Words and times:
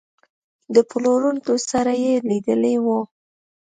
د 0.73 0.75
پلورونکو 0.89 1.53
سره 1.69 1.93
یې 2.03 2.13
لیدلي 2.29 2.75
وو. 2.85 2.99